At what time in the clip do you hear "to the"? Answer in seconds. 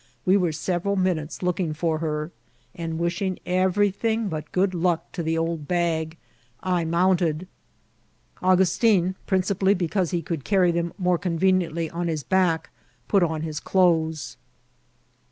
5.11-5.37